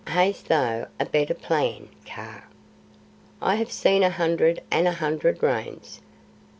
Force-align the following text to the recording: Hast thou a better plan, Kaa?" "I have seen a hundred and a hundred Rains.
Hast 0.07 0.47
thou 0.47 0.87
a 0.99 1.05
better 1.05 1.35
plan, 1.35 1.89
Kaa?" 2.07 2.45
"I 3.39 3.53
have 3.57 3.71
seen 3.71 4.01
a 4.01 4.09
hundred 4.09 4.63
and 4.71 4.87
a 4.87 4.93
hundred 4.93 5.43
Rains. 5.43 6.01